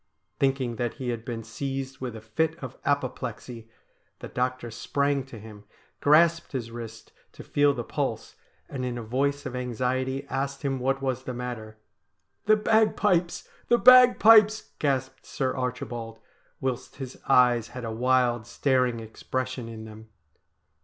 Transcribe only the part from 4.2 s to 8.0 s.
doctor sprang to him, grasped his wrist to feel the